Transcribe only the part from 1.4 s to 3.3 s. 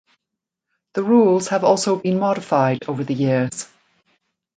have also been modified over the